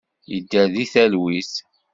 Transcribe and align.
Yedder 0.31 0.65
deg 0.73 0.89
talwit. 0.93 1.53